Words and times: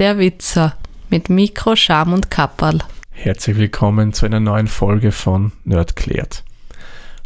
der 0.00 0.18
Witzer 0.18 0.76
mit 1.10 1.28
Mikro, 1.28 1.76
Scham 1.76 2.14
und 2.14 2.30
Kapperl. 2.30 2.78
Herzlich 3.10 3.58
willkommen 3.58 4.14
zu 4.14 4.24
einer 4.24 4.40
neuen 4.40 4.66
Folge 4.66 5.12
von 5.12 5.52
Nerdklärt. 5.64 6.42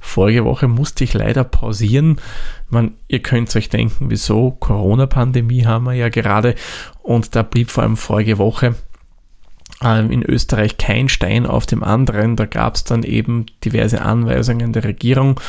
Vorige 0.02 0.44
Woche 0.44 0.66
musste 0.66 1.04
ich 1.04 1.14
leider 1.14 1.44
pausieren. 1.44 2.20
Man, 2.68 2.94
ihr 3.06 3.22
könnt 3.22 3.54
euch 3.54 3.68
denken, 3.68 4.10
wieso? 4.10 4.50
Corona-Pandemie 4.50 5.64
haben 5.66 5.84
wir 5.84 5.92
ja 5.92 6.08
gerade 6.08 6.56
und 7.00 7.36
da 7.36 7.44
blieb 7.44 7.70
vor 7.70 7.84
allem 7.84 7.96
vorige 7.96 8.38
Woche 8.38 8.74
ähm, 9.80 10.10
in 10.10 10.24
Österreich 10.24 10.76
kein 10.76 11.08
Stein 11.08 11.46
auf 11.46 11.66
dem 11.66 11.84
anderen. 11.84 12.34
Da 12.34 12.44
gab 12.44 12.74
es 12.74 12.82
dann 12.82 13.04
eben 13.04 13.46
diverse 13.64 14.02
Anweisungen 14.02 14.72
der 14.72 14.82
Regierung. 14.82 15.40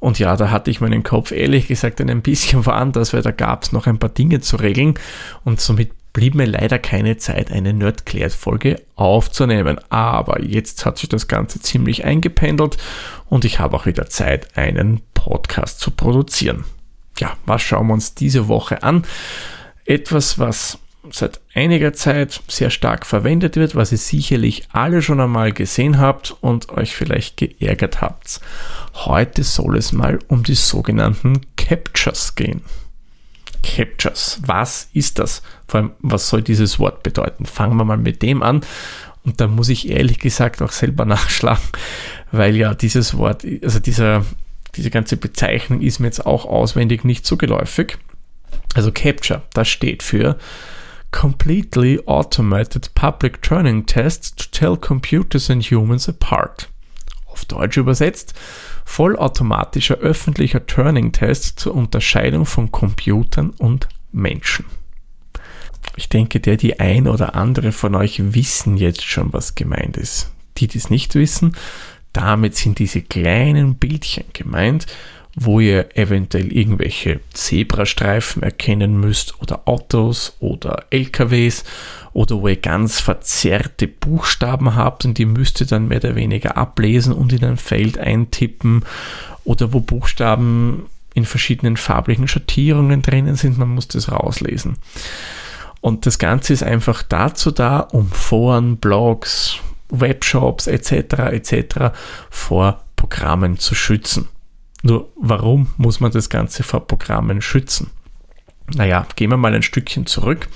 Und 0.00 0.18
ja, 0.18 0.36
da 0.36 0.50
hatte 0.50 0.72
ich 0.72 0.80
meinen 0.80 1.04
Kopf 1.04 1.30
ehrlich 1.30 1.68
gesagt 1.68 2.00
ein 2.00 2.22
bisschen 2.22 2.66
woanders, 2.66 3.12
weil 3.12 3.22
da 3.22 3.30
gab 3.30 3.62
es 3.62 3.70
noch 3.70 3.86
ein 3.86 4.00
paar 4.00 4.10
Dinge 4.10 4.40
zu 4.40 4.56
regeln. 4.56 4.94
Und 5.44 5.60
somit 5.60 5.92
blieb 6.12 6.34
mir 6.34 6.46
leider 6.46 6.78
keine 6.78 7.16
Zeit, 7.16 7.50
eine 7.50 7.72
Nerdklärt-Folge 7.72 8.82
aufzunehmen. 8.96 9.78
Aber 9.88 10.42
jetzt 10.42 10.84
hat 10.84 10.98
sich 10.98 11.08
das 11.08 11.28
Ganze 11.28 11.60
ziemlich 11.60 12.04
eingependelt 12.04 12.76
und 13.28 13.44
ich 13.44 13.58
habe 13.58 13.76
auch 13.76 13.86
wieder 13.86 14.06
Zeit, 14.06 14.56
einen 14.56 15.00
Podcast 15.14 15.80
zu 15.80 15.90
produzieren. 15.90 16.64
Ja, 17.18 17.36
was 17.46 17.62
schauen 17.62 17.86
wir 17.88 17.94
uns 17.94 18.14
diese 18.14 18.48
Woche 18.48 18.82
an? 18.82 19.04
Etwas, 19.84 20.38
was 20.38 20.78
seit 21.10 21.40
einiger 21.54 21.92
Zeit 21.92 22.40
sehr 22.48 22.70
stark 22.70 23.04
verwendet 23.06 23.56
wird, 23.56 23.74
was 23.74 23.92
ihr 23.92 23.98
sicherlich 23.98 24.68
alle 24.72 25.02
schon 25.02 25.20
einmal 25.20 25.52
gesehen 25.52 25.98
habt 25.98 26.36
und 26.40 26.70
euch 26.70 26.94
vielleicht 26.94 27.36
geärgert 27.36 28.00
habt. 28.00 28.40
Heute 28.94 29.42
soll 29.42 29.76
es 29.76 29.92
mal 29.92 30.18
um 30.28 30.44
die 30.44 30.54
sogenannten 30.54 31.40
Captures 31.56 32.34
gehen. 32.34 32.62
Captures, 33.62 34.40
was 34.44 34.88
ist 34.92 35.18
das? 35.18 35.42
Vor 35.68 35.80
allem, 35.80 35.90
was 36.00 36.28
soll 36.28 36.42
dieses 36.42 36.78
Wort 36.78 37.02
bedeuten? 37.02 37.46
Fangen 37.46 37.76
wir 37.76 37.84
mal 37.84 37.96
mit 37.96 38.22
dem 38.22 38.42
an. 38.42 38.62
Und 39.24 39.40
da 39.40 39.46
muss 39.46 39.68
ich 39.68 39.88
ehrlich 39.88 40.18
gesagt 40.18 40.62
auch 40.62 40.72
selber 40.72 41.04
nachschlagen, 41.06 41.62
weil 42.32 42.56
ja 42.56 42.74
dieses 42.74 43.16
Wort, 43.16 43.44
also 43.62 43.78
dieser, 43.78 44.24
diese 44.74 44.90
ganze 44.90 45.16
Bezeichnung 45.16 45.80
ist 45.80 46.00
mir 46.00 46.08
jetzt 46.08 46.26
auch 46.26 46.44
auswendig 46.44 47.04
nicht 47.04 47.26
so 47.26 47.36
geläufig. 47.36 47.98
Also 48.74 48.90
Capture, 48.92 49.42
das 49.52 49.68
steht 49.68 50.02
für 50.02 50.38
completely 51.12 52.00
automated 52.06 52.92
public 52.94 53.42
training 53.42 53.86
tests 53.86 54.34
to 54.34 54.46
tell 54.50 54.76
computers 54.76 55.50
and 55.50 55.62
humans 55.62 56.08
apart. 56.08 56.71
Auf 57.32 57.46
Deutsch 57.46 57.78
übersetzt, 57.78 58.34
vollautomatischer 58.84 59.96
öffentlicher 59.96 60.66
Turing-Test 60.66 61.58
zur 61.58 61.74
Unterscheidung 61.74 62.44
von 62.44 62.70
Computern 62.70 63.50
und 63.50 63.88
Menschen. 64.12 64.66
Ich 65.96 66.10
denke, 66.10 66.40
der 66.40 66.56
die 66.58 66.78
ein 66.78 67.08
oder 67.08 67.34
andere 67.34 67.72
von 67.72 67.94
euch 67.94 68.34
wissen 68.34 68.76
jetzt 68.76 69.04
schon, 69.04 69.32
was 69.32 69.54
gemeint 69.54 69.96
ist. 69.96 70.30
Die, 70.58 70.66
die 70.66 70.76
es 70.76 70.90
nicht 70.90 71.14
wissen, 71.14 71.56
damit 72.12 72.56
sind 72.56 72.78
diese 72.78 73.02
kleinen 73.02 73.76
Bildchen 73.76 74.24
gemeint, 74.32 74.86
wo 75.34 75.60
ihr 75.60 75.96
eventuell 75.96 76.52
irgendwelche 76.52 77.20
Zebrastreifen 77.32 78.42
erkennen 78.42 79.00
müsst 79.00 79.40
oder 79.40 79.62
Autos 79.66 80.36
oder 80.40 80.84
LKWs 80.90 81.64
oder 82.12 82.42
wo 82.42 82.48
ihr 82.48 82.56
ganz 82.56 83.00
verzerrte 83.00 83.88
Buchstaben 83.88 84.76
habt 84.76 85.06
und 85.06 85.16
die 85.16 85.24
müsst 85.24 85.60
ihr 85.60 85.66
dann 85.66 85.88
mehr 85.88 85.98
oder 85.98 86.16
weniger 86.16 86.58
ablesen 86.58 87.14
und 87.14 87.32
in 87.32 87.44
ein 87.44 87.56
Feld 87.56 87.96
eintippen 87.96 88.84
oder 89.44 89.72
wo 89.72 89.80
Buchstaben 89.80 90.86
in 91.14 91.24
verschiedenen 91.24 91.76
farblichen 91.76 92.28
Schattierungen 92.28 93.02
drinnen 93.02 93.36
sind, 93.36 93.58
man 93.58 93.68
muss 93.68 93.88
das 93.88 94.10
rauslesen. 94.10 94.76
Und 95.80 96.06
das 96.06 96.18
Ganze 96.18 96.52
ist 96.52 96.62
einfach 96.62 97.02
dazu 97.02 97.50
da, 97.50 97.80
um 97.80 98.08
Foren, 98.08 98.76
Blogs, 98.76 99.58
Webshops 99.92 100.66
etc. 100.66 100.92
etc. 101.30 101.94
vor 102.30 102.82
Programmen 102.96 103.58
zu 103.58 103.74
schützen. 103.74 104.28
Nur 104.82 105.12
warum 105.16 105.72
muss 105.76 106.00
man 106.00 106.10
das 106.10 106.28
Ganze 106.28 106.64
vor 106.64 106.86
Programmen 106.86 107.40
schützen? 107.40 107.90
Naja, 108.74 109.06
gehen 109.16 109.30
wir 109.30 109.36
mal 109.36 109.54
ein 109.54 109.62
Stückchen 109.62 110.06
zurück, 110.06 110.48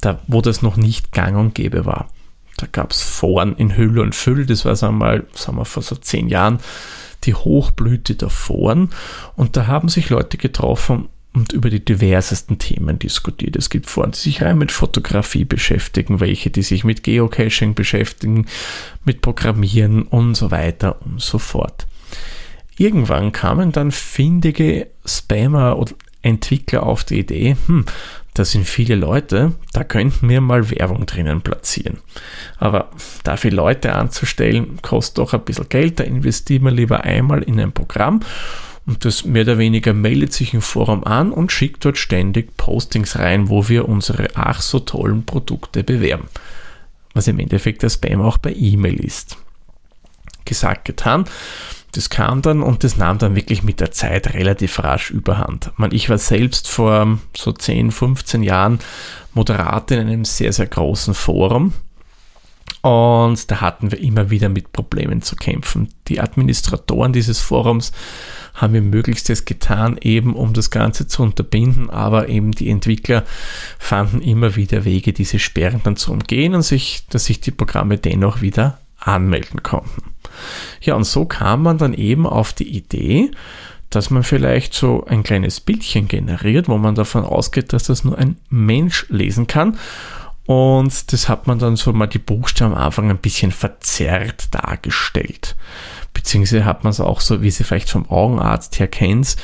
da 0.00 0.20
wo 0.26 0.40
das 0.40 0.62
noch 0.62 0.76
nicht 0.76 1.12
gang 1.12 1.36
und 1.36 1.54
gäbe 1.54 1.84
war. 1.84 2.08
Da 2.56 2.66
gab 2.70 2.92
es 2.92 3.02
Foren 3.02 3.56
in 3.56 3.76
Hülle 3.76 4.02
und 4.02 4.14
Füll, 4.14 4.46
das 4.46 4.64
war 4.64 4.74
sagen 4.74 4.98
wir 4.98 5.04
mal, 5.04 5.26
sagen 5.34 5.58
wir 5.58 5.64
vor 5.64 5.82
so 5.82 5.96
zehn 5.96 6.28
Jahren, 6.28 6.58
die 7.24 7.34
Hochblüte 7.34 8.14
der 8.14 8.30
Foren. 8.30 8.90
Und 9.36 9.56
da 9.56 9.66
haben 9.66 9.88
sich 9.88 10.10
Leute 10.10 10.38
getroffen 10.38 11.08
und 11.34 11.52
über 11.52 11.70
die 11.70 11.84
diversesten 11.84 12.58
Themen 12.58 12.98
diskutiert. 12.98 13.56
Es 13.56 13.70
gibt 13.70 13.86
Foren, 13.86 14.12
die 14.12 14.18
sich 14.18 14.42
rein 14.42 14.58
mit 14.58 14.70
Fotografie 14.70 15.44
beschäftigen, 15.44 16.20
welche, 16.20 16.50
die 16.50 16.62
sich 16.62 16.84
mit 16.84 17.02
Geocaching 17.02 17.74
beschäftigen, 17.74 18.46
mit 19.04 19.22
Programmieren 19.22 20.02
und 20.02 20.34
so 20.34 20.50
weiter 20.50 21.00
und 21.02 21.20
so 21.20 21.38
fort. 21.38 21.86
Irgendwann 22.76 23.32
kamen 23.32 23.72
dann 23.72 23.92
findige 23.92 24.88
Spammer 25.06 25.76
und 25.76 25.94
Entwickler 26.22 26.84
auf 26.84 27.04
die 27.04 27.18
Idee, 27.18 27.56
hm, 27.66 27.84
da 28.34 28.46
sind 28.46 28.66
viele 28.66 28.94
Leute, 28.94 29.52
da 29.72 29.84
könnten 29.84 30.28
wir 30.28 30.40
mal 30.40 30.70
Werbung 30.70 31.04
drinnen 31.04 31.42
platzieren. 31.42 31.98
Aber 32.58 32.90
dafür 33.24 33.50
Leute 33.50 33.94
anzustellen, 33.94 34.80
kostet 34.80 35.18
doch 35.18 35.34
ein 35.34 35.44
bisschen 35.44 35.68
Geld, 35.68 36.00
da 36.00 36.04
investieren 36.04 36.64
wir 36.64 36.70
lieber 36.70 37.04
einmal 37.04 37.42
in 37.42 37.60
ein 37.60 37.72
Programm 37.72 38.20
und 38.86 39.04
das 39.04 39.24
mehr 39.24 39.42
oder 39.42 39.58
weniger 39.58 39.92
meldet 39.92 40.32
sich 40.32 40.54
im 40.54 40.62
Forum 40.62 41.04
an 41.04 41.32
und 41.32 41.52
schickt 41.52 41.84
dort 41.84 41.98
ständig 41.98 42.56
Postings 42.56 43.18
rein, 43.18 43.48
wo 43.48 43.68
wir 43.68 43.88
unsere 43.88 44.28
ach 44.34 44.60
so 44.60 44.80
tollen 44.80 45.24
Produkte 45.24 45.84
bewerben. 45.84 46.28
Was 47.14 47.28
im 47.28 47.38
Endeffekt 47.38 47.82
der 47.82 47.90
Spam 47.90 48.20
auch 48.20 48.38
bei 48.38 48.52
E-Mail 48.52 49.04
ist. 49.04 49.36
Gesagt, 50.44 50.84
getan 50.84 51.26
das 51.92 52.08
kam 52.08 52.40
dann 52.40 52.62
und 52.62 52.84
das 52.84 52.96
nahm 52.96 53.18
dann 53.18 53.36
wirklich 53.36 53.62
mit 53.62 53.80
der 53.80 53.90
Zeit 53.90 54.32
relativ 54.32 54.78
rasch 54.82 55.10
überhand. 55.10 55.70
Ich 55.90 56.08
war 56.08 56.18
selbst 56.18 56.68
vor 56.68 57.18
so 57.36 57.52
10, 57.52 57.90
15 57.92 58.42
Jahren 58.42 58.78
Moderator 59.34 59.98
in 59.98 60.08
einem 60.08 60.24
sehr, 60.24 60.52
sehr 60.52 60.66
großen 60.66 61.14
Forum. 61.14 61.74
Und 62.82 63.48
da 63.50 63.60
hatten 63.60 63.92
wir 63.92 64.00
immer 64.00 64.30
wieder 64.30 64.48
mit 64.48 64.72
Problemen 64.72 65.22
zu 65.22 65.36
kämpfen. 65.36 65.88
Die 66.08 66.20
Administratoren 66.20 67.12
dieses 67.12 67.40
Forums 67.40 67.92
haben 68.54 68.74
ihr 68.74 68.82
Möglichstes 68.82 69.44
getan, 69.44 69.98
eben 70.00 70.34
um 70.34 70.52
das 70.52 70.70
Ganze 70.70 71.06
zu 71.06 71.22
unterbinden, 71.22 71.90
aber 71.90 72.28
eben 72.28 72.50
die 72.50 72.68
Entwickler 72.68 73.24
fanden 73.78 74.20
immer 74.20 74.56
wieder 74.56 74.84
Wege, 74.84 75.12
diese 75.12 75.38
Sperren 75.38 75.80
dann 75.84 75.96
zu 75.96 76.12
umgehen 76.12 76.54
und 76.54 76.62
sich, 76.62 77.06
dass 77.08 77.26
sich 77.26 77.40
die 77.40 77.52
Programme 77.52 77.98
dennoch 77.98 78.42
wieder 78.42 78.78
anmelden 78.98 79.62
konnten. 79.62 80.02
Ja, 80.80 80.94
und 80.94 81.04
so 81.04 81.24
kam 81.24 81.62
man 81.62 81.78
dann 81.78 81.94
eben 81.94 82.26
auf 82.26 82.52
die 82.52 82.68
Idee, 82.76 83.30
dass 83.90 84.10
man 84.10 84.22
vielleicht 84.22 84.74
so 84.74 85.04
ein 85.06 85.22
kleines 85.22 85.60
Bildchen 85.60 86.08
generiert, 86.08 86.68
wo 86.68 86.78
man 86.78 86.94
davon 86.94 87.24
ausgeht, 87.24 87.72
dass 87.72 87.84
das 87.84 88.04
nur 88.04 88.18
ein 88.18 88.36
Mensch 88.48 89.06
lesen 89.08 89.46
kann. 89.46 89.78
Und 90.46 91.12
das 91.12 91.28
hat 91.28 91.46
man 91.46 91.58
dann 91.58 91.76
so 91.76 91.92
mal 91.92 92.06
die 92.06 92.18
Buchstaben 92.18 92.74
am 92.74 92.82
Anfang 92.82 93.10
ein 93.10 93.18
bisschen 93.18 93.52
verzerrt 93.52 94.52
dargestellt. 94.52 95.56
Beziehungsweise 96.14 96.64
hat 96.64 96.84
man 96.84 96.90
es 96.90 97.00
auch 97.00 97.20
so, 97.20 97.42
wie 97.42 97.50
sie 97.50 97.64
vielleicht 97.64 97.90
vom 97.90 98.10
Augenarzt 98.10 98.78
her 98.78 98.88
kennt, 98.88 99.36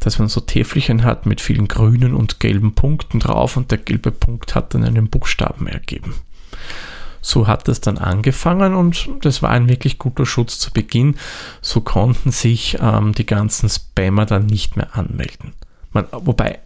dass 0.00 0.18
man 0.18 0.28
so 0.28 0.40
Täfelchen 0.40 1.04
hat 1.04 1.26
mit 1.26 1.40
vielen 1.40 1.68
grünen 1.68 2.14
und 2.14 2.38
gelben 2.38 2.74
Punkten 2.74 3.20
drauf 3.20 3.56
und 3.56 3.70
der 3.70 3.78
gelbe 3.78 4.12
Punkt 4.12 4.54
hat 4.54 4.74
dann 4.74 4.84
einen 4.84 5.08
Buchstaben 5.08 5.66
ergeben. 5.66 6.14
So 7.22 7.46
hat 7.46 7.68
es 7.68 7.80
dann 7.80 7.98
angefangen 7.98 8.74
und 8.74 9.08
das 9.22 9.42
war 9.42 9.50
ein 9.50 9.68
wirklich 9.68 9.98
guter 9.98 10.26
Schutz 10.26 10.58
zu 10.58 10.72
Beginn. 10.72 11.16
So 11.60 11.80
konnten 11.80 12.32
sich 12.32 12.78
ähm, 12.80 13.12
die 13.12 13.26
ganzen 13.26 13.68
Spammer 13.68 14.26
dann 14.26 14.46
nicht 14.46 14.76
mehr 14.76 14.96
anmelden. 14.96 15.54
Man, 15.92 16.06
wobei, 16.10 16.58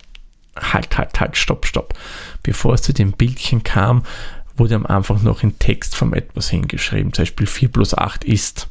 halt, 0.56 0.97
halt, 0.99 1.19
halt, 1.20 1.37
stopp, 1.37 1.67
stopp. 1.67 1.94
Bevor 2.43 2.75
es 2.75 2.82
zu 2.82 2.93
dem 2.93 3.12
Bildchen 3.12 3.62
kam, 3.62 4.03
wurde 4.56 4.75
am 4.75 4.87
Anfang 4.87 5.23
noch 5.23 5.43
in 5.43 5.58
Textform 5.58 6.14
etwas 6.14 6.49
hingeschrieben. 6.49 7.12
Zum 7.12 7.23
Beispiel 7.23 7.47
4 7.47 7.69
plus 7.69 7.97
8 7.97 8.25
ist. 8.25 8.69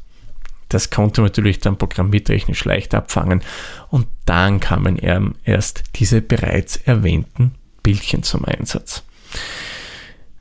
Das 0.68 0.90
konnte 0.90 1.20
man 1.20 1.30
natürlich 1.30 1.60
dann 1.60 1.78
programmiertechnisch 1.78 2.64
leicht 2.64 2.94
abfangen. 2.94 3.42
Und 3.88 4.06
dann 4.24 4.58
kamen 4.60 4.98
erst 5.44 5.84
diese 5.94 6.20
bereits 6.20 6.76
erwähnten 6.76 7.54
Bildchen 7.82 8.24
zum 8.24 8.44
Einsatz. 8.44 9.04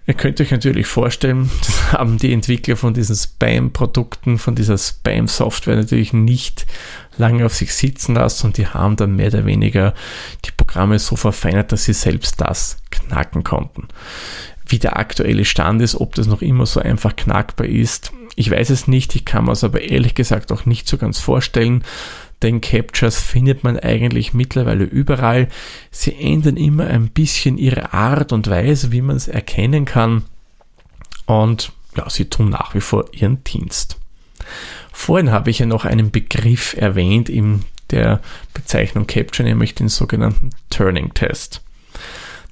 Ihr 0.08 0.14
könnt 0.14 0.40
euch 0.40 0.52
natürlich 0.52 0.86
vorstellen, 0.86 1.50
das 1.66 1.94
haben 1.94 2.18
die 2.18 2.34
Entwickler 2.34 2.76
von 2.76 2.94
diesen 2.94 3.16
Spam-Produkten, 3.16 4.38
von 4.38 4.56
dieser 4.56 4.78
Spam-Software 4.78 5.76
natürlich 5.76 6.14
nicht 6.14 6.66
lange 7.18 7.46
auf 7.46 7.56
sich 7.56 7.74
sitzen 7.74 8.16
lassen 8.16 8.48
und 8.48 8.58
die 8.58 8.68
haben 8.68 8.96
dann 8.98 9.16
mehr 9.16 9.28
oder 9.28 9.46
weniger 9.46 9.94
die 10.44 10.52
Programme 10.76 11.00
so 11.00 11.16
verfeinert, 11.16 11.72
dass 11.72 11.86
sie 11.86 11.94
selbst 11.94 12.42
das 12.42 12.80
knacken 12.92 13.46
konnten. 13.46 13.88
Wie 14.68 14.78
der 14.78 14.98
aktuelle 14.98 15.46
Stand 15.46 15.82
ist, 15.82 15.96
ob 15.96 16.16
das 16.16 16.28
noch 16.28 16.42
immer 16.42 16.66
so 16.66 16.82
einfach 16.82 17.16
knackbar 17.16 17.66
ist, 17.66 18.12
ich 18.36 18.52
weiß 18.52 18.72
es 18.72 18.86
nicht, 18.86 19.16
ich 19.16 19.24
kann 19.24 19.46
mir 19.46 19.54
es 19.54 19.64
aber 19.64 19.80
ehrlich 19.80 20.16
gesagt 20.16 20.52
auch 20.52 20.66
nicht 20.66 20.90
so 20.90 20.98
ganz 20.98 21.18
vorstellen, 21.18 21.86
denn 22.42 22.60
Captures 22.60 23.18
findet 23.18 23.64
man 23.64 23.80
eigentlich 23.80 24.34
mittlerweile 24.34 24.84
überall. 24.84 25.48
Sie 25.92 26.14
ändern 26.14 26.58
immer 26.58 26.88
ein 26.88 27.08
bisschen 27.08 27.58
ihre 27.58 27.94
Art 27.94 28.34
und 28.34 28.50
Weise, 28.50 28.92
wie 28.92 29.02
man 29.02 29.16
es 29.16 29.30
erkennen 29.30 29.86
kann. 29.86 30.26
Und 31.26 31.72
ja, 31.96 32.10
sie 32.10 32.26
tun 32.26 32.50
nach 32.50 32.76
wie 32.76 32.82
vor 32.82 33.06
ihren 33.14 33.46
Dienst. 33.46 33.98
Vorhin 34.92 35.32
habe 35.32 35.52
ich 35.52 35.60
ja 35.60 35.66
noch 35.66 35.86
einen 35.86 36.12
Begriff 36.12 36.76
erwähnt 36.78 37.30
in 37.30 37.62
der 37.92 38.22
Bezeichnung 38.54 39.08
Capture, 39.08 39.48
nämlich 39.48 39.76
den 39.76 39.90
sogenannten 39.90 40.52
Turning 40.70 41.14
Test. 41.14 41.62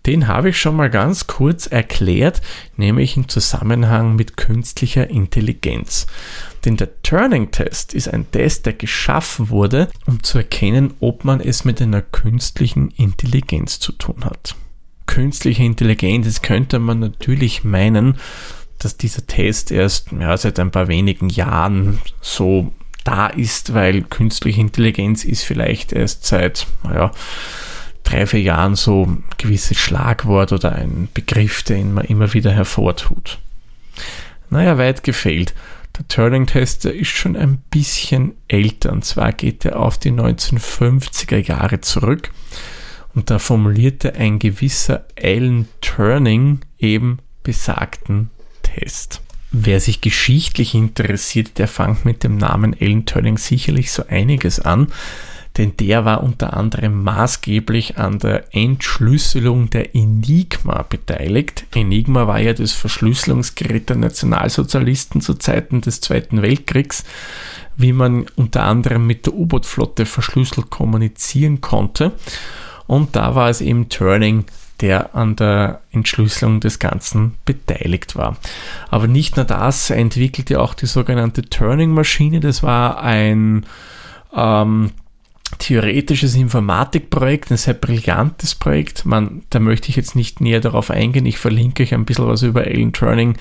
Den 0.06 0.28
habe 0.28 0.50
ich 0.50 0.60
schon 0.60 0.76
mal 0.76 0.90
ganz 0.90 1.28
kurz 1.28 1.66
erklärt, 1.66 2.42
nämlich 2.76 3.16
im 3.16 3.30
Zusammenhang 3.30 4.16
mit 4.16 4.36
künstlicher 4.36 5.10
Intelligenz. 5.10 6.08
Denn 6.66 6.76
der 6.76 7.02
Turing-Test 7.04 7.94
ist 7.94 8.10
ein 8.10 8.30
Test, 8.32 8.66
der 8.66 8.74
geschaffen 8.74 9.50
wurde, 9.50 9.88
um 10.06 10.22
zu 10.22 10.40
erkennen, 10.40 10.94
ob 11.00 11.24
man 11.24 11.40
es 11.40 11.64
mit 11.64 11.82
einer 11.82 12.02
künstlichen 12.02 12.90
Intelligenz 12.92 13.80
zu 13.80 13.94
tun 13.94 14.26
hat. 14.26 14.56
Künstliche 15.06 15.64
Intelligenz, 15.64 16.26
das 16.26 16.42
könnte 16.42 16.80
man 16.80 17.00
natürlich 17.00 17.64
meinen, 17.64 18.18
dass 18.80 18.98
dieser 18.98 19.26
Test 19.26 19.72
erst 19.72 20.12
ja, 20.12 20.36
seit 20.36 20.60
ein 20.60 20.72
paar 20.72 20.90
wenigen 20.90 21.30
Jahren 21.30 22.00
so 22.20 22.74
da 23.04 23.28
ist, 23.28 23.74
weil 23.74 24.04
künstliche 24.04 24.62
Intelligenz 24.62 25.24
ist 25.26 25.44
vielleicht 25.44 25.92
erst 25.92 26.26
seit, 26.26 26.68
naja, 26.84 27.12
drei, 28.04 28.26
vier 28.26 28.42
Jahren 28.42 28.76
so 28.76 29.06
ein 29.06 29.24
gewisses 29.38 29.78
Schlagwort 29.78 30.52
oder 30.52 30.74
ein 30.74 31.08
Begriff, 31.14 31.64
den 31.64 31.94
man 31.94 32.06
immer 32.06 32.34
wieder 32.34 32.52
hervortut. 32.52 33.40
Naja, 34.50 34.78
weit 34.78 35.04
gefehlt. 35.04 35.54
Der 35.98 36.08
Turing-Test 36.08 36.86
ist 36.86 37.10
schon 37.10 37.36
ein 37.36 37.58
bisschen 37.70 38.34
älter 38.48 38.92
und 38.92 39.06
zwar 39.06 39.32
geht 39.32 39.64
er 39.64 39.80
auf 39.80 39.98
die 39.98 40.12
1950er 40.12 41.38
Jahre 41.38 41.82
zurück 41.82 42.32
und 43.14 43.30
da 43.30 43.38
formulierte 43.38 44.16
ein 44.16 44.40
gewisser 44.40 45.06
Alan 45.22 45.68
Turing 45.82 46.62
eben 46.80 47.20
besagten 47.44 48.32
Test. 48.64 49.22
Wer 49.54 49.80
sich 49.80 50.02
geschichtlich 50.02 50.74
interessiert, 50.74 51.58
der 51.60 51.68
fängt 51.68 52.04
mit 52.06 52.24
dem 52.24 52.38
Namen 52.38 52.76
Alan 52.80 53.06
Turing 53.06 53.38
sicherlich 53.38 53.92
so 53.92 54.04
einiges 54.08 54.60
an 54.60 54.88
denn 55.58 55.78
der 55.78 56.04
war 56.04 56.24
unter 56.24 56.56
anderem 56.58 57.04
maßgeblich 57.04 57.98
an 57.98 58.18
der 58.20 58.56
Entschlüsselung 58.56 59.70
der 59.70 59.96
Enigma 59.96 60.84
beteiligt. 60.84 61.66
Enigma 61.76 62.28
war 62.28 62.40
ja 62.40 62.54
das 62.54 62.72
Verschlüsselungsgerät 62.72 63.90
der 63.90 63.98
Nationalsozialisten 63.98 65.22
zu 65.22 65.36
Zeiten 65.36 65.82
des 65.82 66.02
Zweiten 66.02 66.42
Weltkriegs, 66.42 67.04
wie 67.78 67.94
man 67.94 68.26
unter 68.36 68.64
anderem 68.64 69.06
mit 69.06 69.28
der 69.28 69.36
U-Boot-Flotte 69.36 70.06
verschlüsselt 70.06 70.72
kommunizieren 70.72 71.62
konnte. 71.62 72.14
Und 72.88 73.16
da 73.16 73.36
war 73.36 73.50
es 73.50 73.62
eben 73.62 73.90
Turning, 73.90 74.46
der 74.84 75.16
an 75.16 75.38
der 75.38 75.80
Entschlüsselung 75.92 76.60
des 76.60 76.78
Ganzen 76.78 77.36
beteiligt 77.46 78.18
war. 78.18 78.36
Aber 78.90 79.08
nicht 79.08 79.38
nur 79.38 79.46
das, 79.46 79.90
er 79.90 79.96
entwickelte 79.96 80.60
auch 80.60 80.74
die 80.74 80.88
sogenannte 80.88 81.42
Turning-Maschine. 81.42 82.42
Das 82.42 82.64
war 82.64 83.02
ein 83.02 83.66
ähm, 84.36 84.92
theoretisches 85.58 86.36
Informatikprojekt, 86.36 87.50
ein 87.50 87.58
sehr 87.58 87.76
brillantes 87.76 88.56
Projekt. 88.56 89.06
Man, 89.06 89.44
da 89.52 89.60
möchte 89.60 89.88
ich 89.88 89.96
jetzt 89.96 90.18
nicht 90.18 90.42
näher 90.42 90.60
darauf 90.60 90.92
eingehen. 90.92 91.26
Ich 91.26 91.38
verlinke 91.38 91.84
euch 91.84 91.94
ein 91.94 92.04
bisschen 92.04 92.28
was 92.28 92.42
über 92.42 92.64
Alan 92.64 92.92
Turing 92.92 93.38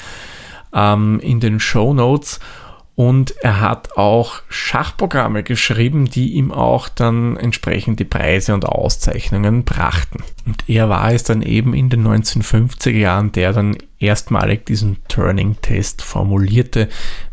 ähm, 0.72 1.18
in 1.18 1.40
den 1.40 1.58
Show 1.58 1.92
Notes. 1.92 2.38
Und 2.94 3.34
er 3.42 3.60
hat 3.60 3.96
auch 3.96 4.42
Schachprogramme 4.50 5.42
geschrieben, 5.42 6.10
die 6.10 6.34
ihm 6.34 6.52
auch 6.52 6.90
dann 6.90 7.38
entsprechende 7.38 8.04
Preise 8.04 8.52
und 8.52 8.66
Auszeichnungen 8.66 9.64
brachten. 9.64 10.22
Und 10.44 10.68
er 10.68 10.90
war 10.90 11.12
es 11.12 11.24
dann 11.24 11.40
eben 11.40 11.72
in 11.72 11.88
den 11.88 12.06
1950er 12.06 12.90
Jahren, 12.90 13.32
der 13.32 13.54
dann 13.54 13.78
erstmalig 13.98 14.66
diesen 14.66 14.98
Turing-Test 15.08 16.02
formulierte, 16.02 16.90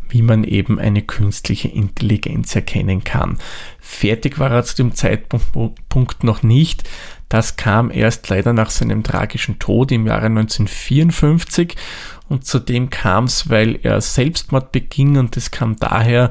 wie 0.08 0.22
man 0.22 0.44
eben 0.44 0.78
eine 0.78 1.02
künstliche 1.02 1.68
Intelligenz 1.68 2.54
erkennen 2.54 3.04
kann. 3.04 3.38
Fertig 3.78 4.38
war 4.38 4.50
er 4.50 4.64
zu 4.64 4.76
dem 4.76 4.94
Zeitpunkt 4.94 6.24
noch 6.24 6.42
nicht. 6.42 6.88
Das 7.28 7.56
kam 7.56 7.92
erst 7.92 8.28
leider 8.28 8.52
nach 8.52 8.70
seinem 8.70 9.04
tragischen 9.04 9.58
Tod 9.58 9.92
im 9.92 10.06
Jahre 10.06 10.26
1954 10.26 11.76
und 12.30 12.46
zudem 12.46 12.90
kam 12.90 13.24
es, 13.24 13.50
weil 13.50 13.80
er 13.82 14.00
Selbstmord 14.00 14.70
beging 14.70 15.18
und 15.18 15.34
das 15.34 15.50
kam 15.50 15.76
daher, 15.76 16.30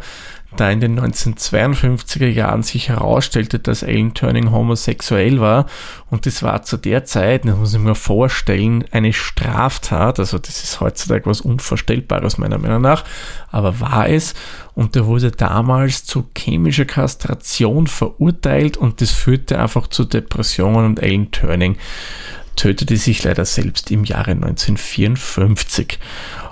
da 0.56 0.72
in 0.72 0.80
den 0.80 1.00
1952er 1.00 2.28
Jahren 2.28 2.64
sich 2.64 2.90
herausstellte, 2.90 3.60
dass 3.60 3.84
Alan 3.84 4.14
Turning 4.14 4.52
homosexuell 4.52 5.40
war. 5.40 5.68
Und 6.10 6.26
das 6.26 6.42
war 6.42 6.64
zu 6.64 6.78
der 6.78 7.06
Zeit, 7.06 7.46
das 7.46 7.56
muss 7.56 7.74
ich 7.74 7.80
mir 7.80 7.96
vorstellen, 7.96 8.84
eine 8.92 9.14
Straftat. 9.14 10.20
Also 10.20 10.40
das 10.40 10.64
ist 10.64 10.80
heutzutage 10.80 11.28
was 11.28 11.42
Unvorstellbares 11.42 12.40
meiner 12.40 12.58
Meinung 12.58 12.82
nach. 12.82 13.04
Aber 13.52 13.80
war 13.80 14.10
es. 14.10 14.34
Und 14.74 14.96
er 14.96 15.06
wurde 15.06 15.32
damals 15.32 16.06
zu 16.06 16.30
chemischer 16.36 16.86
Kastration 16.86 17.88
verurteilt 17.88 18.78
und 18.78 19.02
das 19.02 19.12
führte 19.12 19.60
einfach 19.60 19.88
zu 19.88 20.06
Depressionen 20.06 20.86
und 20.86 21.04
Alan 21.04 21.30
Turning 21.32 21.78
tötete 22.60 22.98
sich 22.98 23.24
leider 23.24 23.46
selbst 23.46 23.90
im 23.90 24.04
Jahre 24.04 24.32
1954. 24.32 25.98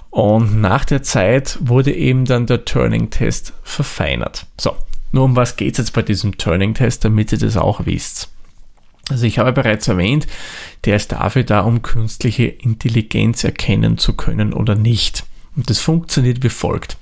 Und 0.09 0.61
nach 0.61 0.85
der 0.85 1.03
Zeit 1.03 1.57
wurde 1.59 1.93
eben 1.93 2.23
dann 2.23 2.47
der 2.47 2.63
Turning-Test 2.63 3.53
verfeinert. 3.61 4.45
So, 4.59 4.75
nur 5.11 5.25
um 5.25 5.35
was 5.35 5.57
geht 5.57 5.73
es 5.73 5.79
jetzt 5.79 5.93
bei 5.93 6.01
diesem 6.01 6.37
Turning-Test, 6.37 7.03
damit 7.03 7.33
ihr 7.33 7.37
das 7.37 7.57
auch 7.57 7.85
wisst. 7.85 8.29
Also 9.09 9.25
ich 9.25 9.37
habe 9.37 9.51
bereits 9.51 9.87
erwähnt, 9.87 10.27
der 10.85 10.95
ist 10.95 11.11
dafür 11.11 11.43
da, 11.43 11.61
um 11.61 11.81
künstliche 11.81 12.45
Intelligenz 12.45 13.43
erkennen 13.43 13.97
zu 13.97 14.13
können 14.13 14.53
oder 14.53 14.75
nicht. 14.75 15.25
Und 15.57 15.69
das 15.69 15.79
funktioniert 15.79 16.41
wie 16.41 16.49
folgt. 16.49 16.97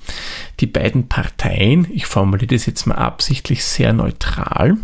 Die 0.60 0.66
beiden 0.66 1.08
Parteien, 1.08 1.86
ich 1.92 2.06
formuliere 2.06 2.54
das 2.54 2.66
jetzt 2.66 2.86
mal 2.86 2.96
absichtlich 2.96 3.64
sehr 3.64 3.92
neutral, 3.92 4.76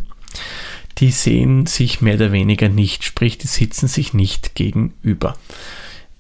die 1.03 1.11
sehen 1.11 1.67
sich 1.67 2.01
mehr 2.01 2.15
oder 2.15 2.31
weniger 2.31 2.69
nicht, 2.69 3.03
sprich, 3.03 3.37
die 3.37 3.49
sitzen 3.49 3.89
sich 3.89 4.15
nicht 4.15 4.55
gegenüber. 4.55 5.37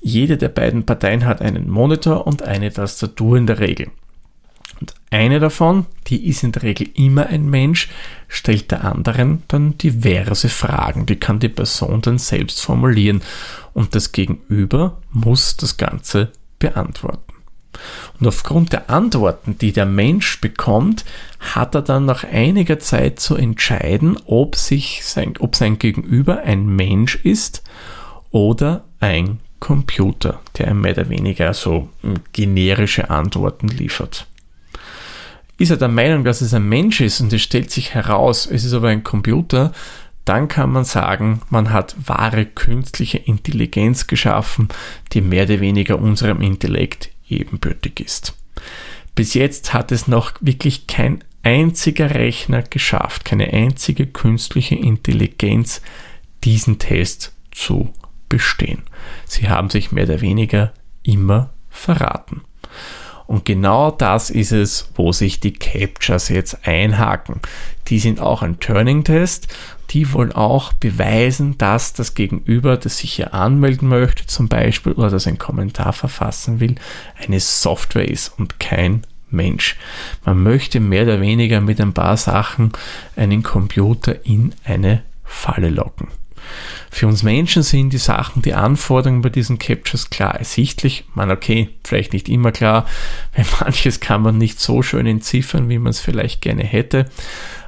Jede 0.01 0.37
der 0.37 0.49
beiden 0.49 0.85
Parteien 0.85 1.25
hat 1.25 1.41
einen 1.41 1.71
Monitor 1.71 2.27
und 2.27 2.43
eine 2.43 2.73
Tastatur 2.73 3.37
in 3.37 3.47
der 3.47 3.61
Regel. 3.61 3.93
Und 4.81 4.93
eine 5.12 5.39
davon, 5.39 5.87
die 6.09 6.27
ist 6.27 6.43
in 6.43 6.51
der 6.51 6.65
Regel 6.65 6.89
immer 6.95 7.27
ein 7.27 7.49
Mensch, 7.49 7.91
stellt 8.27 8.73
der 8.73 8.83
anderen 8.83 9.45
dann 9.47 9.79
diverse 9.79 10.49
Fragen. 10.49 11.07
Die 11.07 11.15
kann 11.15 11.39
die 11.39 11.49
Person 11.49 12.01
dann 12.01 12.19
selbst 12.19 12.61
formulieren 12.61 13.23
und 13.75 13.95
das 13.95 14.11
Gegenüber 14.11 15.01
muss 15.12 15.57
das 15.57 15.77
Ganze 15.77 16.33
beantworten. 16.59 17.32
Und 18.21 18.26
aufgrund 18.26 18.73
der 18.73 18.91
Antworten, 18.91 19.57
die 19.59 19.73
der 19.73 19.87
Mensch 19.87 20.41
bekommt, 20.41 21.05
hat 21.41 21.75
er 21.75 21.83
dann 21.83 22.05
nach 22.05 22.25
einiger 22.25 22.79
Zeit 22.79 23.21
zu 23.21 23.35
entscheiden, 23.35 24.19
ob, 24.26 24.57
sich 24.57 25.05
sein, 25.05 25.35
ob 25.38 25.57
sein 25.57 25.79
Gegenüber 25.79 26.43
ein 26.43 26.67
Mensch 26.67 27.17
ist 27.17 27.62
oder 28.31 28.85
ein 29.00 29.41
Computer, 29.62 30.41
der 30.59 30.69
ihm 30.69 30.81
mehr 30.81 30.93
oder 30.93 31.09
weniger 31.09 31.55
so 31.55 31.88
hm, 32.00 32.14
generische 32.33 33.11
Antworten 33.11 33.69
liefert. 33.69 34.26
Ist 35.57 35.71
er 35.71 35.76
der 35.76 35.87
Meinung, 35.87 36.25
dass 36.25 36.41
es 36.41 36.52
ein 36.52 36.69
Mensch 36.69 37.00
ist 37.00 37.21
und 37.21 37.33
es 37.33 37.43
stellt 37.43 37.71
sich 37.71 37.95
heraus, 37.95 38.47
es 38.47 38.64
ist 38.64 38.73
aber 38.73 38.88
ein 38.88 39.05
Computer, 39.05 39.71
dann 40.25 40.49
kann 40.49 40.73
man 40.73 40.85
sagen, 40.85 41.43
man 41.50 41.73
hat 41.73 41.95
wahre 42.07 42.45
künstliche 42.45 43.19
Intelligenz 43.19 44.09
geschaffen, 44.09 44.69
die 45.12 45.21
mehr 45.21 45.45
oder 45.45 45.61
weniger 45.61 46.00
unserem 46.00 46.41
Intellekt 46.41 47.12
ebenbürtig 47.41 48.01
ist. 48.01 48.35
Bis 49.15 49.35
jetzt 49.35 49.75
hat 49.75 49.93
es 49.93 50.09
noch 50.09 50.33
wirklich 50.41 50.87
kein 50.87 51.23
einziger 51.43 52.15
Rechner 52.15 52.62
geschafft, 52.62 53.25
keine 53.25 53.53
einzige 53.53 54.07
künstliche 54.07 54.77
Intelligenz, 54.77 55.83
diesen 56.45 56.79
Test 56.79 57.33
zu 57.51 57.93
bestehen. 58.29 58.83
Sie 59.27 59.49
haben 59.49 59.69
sich 59.69 59.93
mehr 59.93 60.05
oder 60.05 60.21
weniger 60.21 60.73
immer 61.03 61.51
verraten. 61.69 62.43
Und 63.27 63.45
genau 63.45 63.91
das 63.91 64.31
ist 64.31 64.53
es, 64.53 64.91
wo 64.95 65.12
sich 65.12 65.41
die 65.41 65.53
Captures 65.53 66.29
jetzt 66.29 66.67
einhaken. 66.67 67.41
Die 67.89 67.99
sind 67.99 68.21
auch 68.21 68.43
ein 68.43 68.61
Turning-Test. 68.61 69.49
Die 69.93 70.13
wollen 70.13 70.33
auch 70.33 70.73
beweisen, 70.73 71.59
dass 71.59 71.93
das 71.93 72.15
Gegenüber, 72.15 72.77
das 72.77 72.99
sich 72.99 73.13
hier 73.13 73.35
anmelden 73.35 73.89
möchte, 73.89 74.27
zum 74.27 74.49
Beispiel, 74.49 74.93
oder 74.93 75.11
das 75.11 75.27
einen 75.27 75.39
Kommentar 75.39 75.93
verfassen 75.93 76.61
will, 76.61 76.77
eine 77.23 77.41
Software 77.41 78.09
ist 78.09 78.33
und 78.39 78.59
kein 78.59 79.03
Mensch. 79.31 79.77
Man 80.25 80.43
möchte 80.43 80.81
mehr 80.81 81.05
oder 81.05 81.21
weniger 81.21 81.61
mit 81.61 81.81
ein 81.81 81.93
paar 81.93 82.17
Sachen 82.17 82.73
einen 83.17 83.43
Computer 83.43 84.25
in 84.25 84.55
eine 84.65 85.03
Falle 85.25 85.71
locken. 85.71 86.09
Für 86.91 87.07
uns 87.07 87.23
Menschen 87.23 87.63
sind 87.63 87.91
die 87.93 87.99
Sachen, 87.99 88.43
die 88.43 88.55
Anforderungen 88.55 89.23
bei 89.23 89.29
diesen 89.29 89.59
Captures 89.59 90.11
klar 90.11 90.35
ersichtlich. 90.35 91.05
Man, 91.15 91.31
okay, 91.31 91.71
vielleicht 91.85 92.13
nicht 92.13 92.29
immer 92.29 92.53
klar, 92.53 92.87
weil 93.37 93.47
manches 93.61 94.01
kann 94.01 94.23
man 94.23 94.39
nicht 94.39 94.61
so 94.61 94.83
schön 94.83 95.07
entziffern, 95.07 95.69
wie 95.69 95.79
man 95.79 95.91
es 95.91 96.01
vielleicht 96.01 96.41
gerne 96.41 96.65
hätte. 96.65 97.07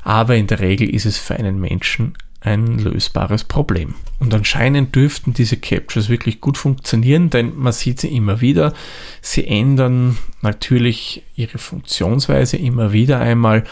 Aber 0.02 0.36
in 0.36 0.46
der 0.46 0.60
Regel 0.60 0.88
ist 0.94 1.06
es 1.06 1.18
für 1.18 1.34
einen 1.36 1.60
Menschen 1.60 2.14
ein 2.44 2.78
lösbares 2.78 3.44
Problem. 3.44 3.94
Und 4.18 4.34
anscheinend 4.34 4.94
dürften 4.94 5.32
diese 5.32 5.56
Captures 5.56 6.10
wirklich 6.10 6.42
gut 6.42 6.58
funktionieren, 6.58 7.30
denn 7.30 7.56
man 7.56 7.72
sieht 7.72 8.00
sie 8.00 8.14
immer 8.14 8.42
wieder. 8.42 8.74
Sie 9.22 9.46
ändern 9.46 10.18
natürlich 10.42 11.22
ihre 11.36 11.56
Funktionsweise 11.56 12.58
immer 12.58 12.92
wieder 12.92 13.18
einmal, 13.18 13.64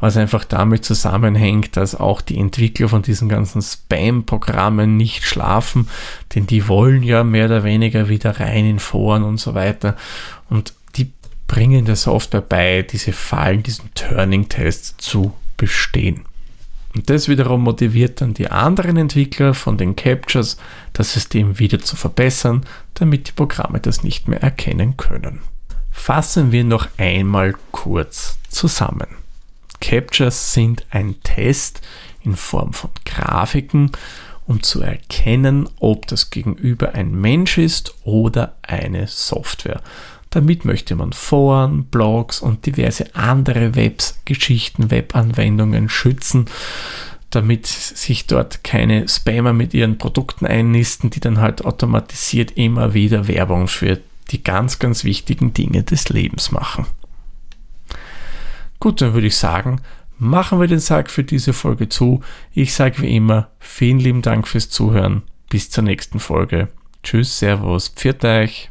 was 0.00 0.16
einfach 0.16 0.44
damit 0.44 0.84
zusammenhängt, 0.84 1.76
dass 1.76 1.94
auch 1.94 2.20
die 2.20 2.36
Entwickler 2.38 2.88
von 2.88 3.02
diesen 3.02 3.28
ganzen 3.28 3.62
Spam-Programmen 3.62 4.96
nicht 4.96 5.24
schlafen, 5.24 5.88
denn 6.34 6.48
die 6.48 6.66
wollen 6.66 7.04
ja 7.04 7.22
mehr 7.22 7.46
oder 7.46 7.62
weniger 7.62 8.08
wieder 8.08 8.40
rein 8.40 8.66
in 8.66 8.80
Foren 8.80 9.22
und 9.22 9.38
so 9.38 9.54
weiter. 9.54 9.96
Und 10.50 10.74
die 10.96 11.12
bringen 11.46 11.84
der 11.84 11.96
Software 11.96 12.42
bei, 12.42 12.82
diese 12.82 13.12
Fallen, 13.12 13.62
diesen 13.62 13.94
Turning-Test 13.94 15.00
zu 15.00 15.32
bestehen. 15.56 16.24
Und 16.96 17.10
das 17.10 17.28
wiederum 17.28 17.62
motiviert 17.62 18.22
dann 18.22 18.32
die 18.32 18.50
anderen 18.50 18.96
Entwickler 18.96 19.52
von 19.52 19.76
den 19.76 19.96
Captures, 19.96 20.56
das 20.94 21.12
System 21.12 21.58
wieder 21.58 21.78
zu 21.78 21.94
verbessern, 21.94 22.64
damit 22.94 23.28
die 23.28 23.32
Programme 23.32 23.80
das 23.80 24.02
nicht 24.02 24.28
mehr 24.28 24.42
erkennen 24.42 24.96
können. 24.96 25.40
Fassen 25.90 26.52
wir 26.52 26.64
noch 26.64 26.88
einmal 26.96 27.54
kurz 27.70 28.38
zusammen. 28.48 29.08
Captures 29.78 30.54
sind 30.54 30.86
ein 30.88 31.16
Test 31.22 31.82
in 32.22 32.34
Form 32.34 32.72
von 32.72 32.88
Grafiken, 33.04 33.92
um 34.46 34.62
zu 34.62 34.80
erkennen, 34.80 35.68
ob 35.78 36.06
das 36.06 36.30
Gegenüber 36.30 36.94
ein 36.94 37.14
Mensch 37.14 37.58
ist 37.58 37.94
oder 38.04 38.56
eine 38.62 39.06
Software. 39.06 39.82
Damit 40.36 40.66
möchte 40.66 40.96
man 40.96 41.14
Foren, 41.14 41.84
Blogs 41.86 42.40
und 42.40 42.66
diverse 42.66 43.16
andere 43.16 43.74
Webs, 43.74 44.20
Geschichten, 44.26 44.90
Webanwendungen 44.90 45.88
schützen, 45.88 46.44
damit 47.30 47.64
sich 47.64 48.26
dort 48.26 48.62
keine 48.62 49.08
Spammer 49.08 49.54
mit 49.54 49.72
ihren 49.72 49.96
Produkten 49.96 50.44
einnisten, 50.44 51.08
die 51.08 51.20
dann 51.20 51.40
halt 51.40 51.64
automatisiert 51.64 52.50
immer 52.50 52.92
wieder 52.92 53.28
Werbung 53.28 53.66
für 53.66 53.98
die 54.30 54.44
ganz, 54.44 54.78
ganz 54.78 55.04
wichtigen 55.04 55.54
Dinge 55.54 55.84
des 55.84 56.10
Lebens 56.10 56.52
machen. 56.52 56.84
Gut, 58.78 59.00
dann 59.00 59.14
würde 59.14 59.28
ich 59.28 59.36
sagen, 59.36 59.80
machen 60.18 60.60
wir 60.60 60.66
den 60.66 60.80
Sack 60.80 61.10
für 61.10 61.24
diese 61.24 61.54
Folge 61.54 61.88
zu. 61.88 62.20
Ich 62.52 62.74
sage 62.74 63.00
wie 63.00 63.16
immer, 63.16 63.48
vielen 63.58 64.00
lieben 64.00 64.20
Dank 64.20 64.46
fürs 64.46 64.68
Zuhören. 64.68 65.22
Bis 65.48 65.70
zur 65.70 65.84
nächsten 65.84 66.20
Folge. 66.20 66.68
Tschüss, 67.02 67.38
Servus, 67.38 67.88
pfiat 67.88 68.22
euch. 68.22 68.70